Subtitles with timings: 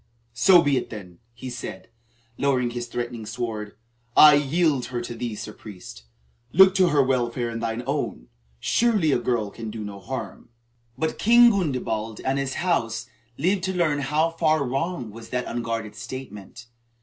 [0.33, 1.87] "So be it then," he said,
[2.35, 3.77] lowering his threatening sword.
[4.17, 6.05] "I yield her to thee, Sir Priest.
[6.53, 8.29] Look to her welfare and thine own.
[8.59, 10.49] Surely a girl can do no harm."
[10.97, 13.05] But King Gundebald and his house
[13.37, 16.65] lived to learn how far wrong was that unguarded statement.